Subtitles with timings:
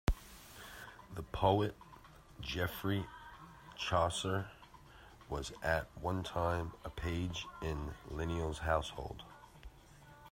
[1.13, 1.75] The poet
[2.41, 3.05] Geoffrey
[3.77, 4.47] Chaucer
[5.29, 9.21] was at one time a page in Lionel's household.